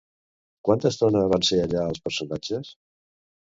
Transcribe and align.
Quanta 0.69 0.89
estona 0.93 1.21
van 1.33 1.47
ser 1.51 1.61
allà 1.67 1.87
els 1.93 2.05
personatges? 2.09 2.77